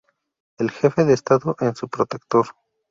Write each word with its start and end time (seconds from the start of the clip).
El 0.57 0.71
jefe 0.71 1.05
de 1.05 1.13
Estado 1.13 1.55
es 1.59 1.77
su 1.77 1.87
protector. 1.87 2.47